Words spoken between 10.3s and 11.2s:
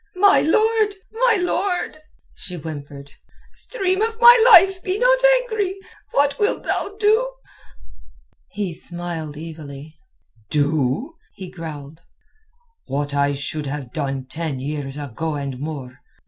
"Do?"